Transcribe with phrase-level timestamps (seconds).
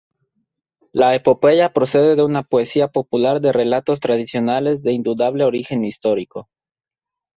[0.91, 6.49] La epopeya procede de una poesía popular de relatos tradicionales de indudable origen histórico.